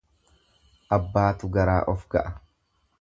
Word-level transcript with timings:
Abbaatu 0.97 1.51
garaa 1.59 1.79
of 1.95 2.09
ga'a. 2.15 2.33